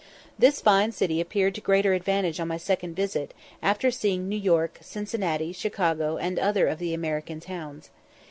This 0.39 0.61
fine 0.61 0.91
city 0.93 1.21
appeared 1.21 1.53
to 1.53 1.61
greater 1.61 1.93
advantage 1.93 2.39
on 2.39 2.47
my 2.47 2.57
second 2.57 2.95
visit, 2.95 3.35
after 3.61 3.91
seeing 3.91 4.27
New 4.27 4.35
York, 4.35 4.79
Cincinnati, 4.81 5.53
Chicago, 5.53 6.17
and 6.17 6.39
other 6.39 6.65
of 6.67 6.79
the 6.79 6.95
American 6.95 7.39
towns. 7.39 7.91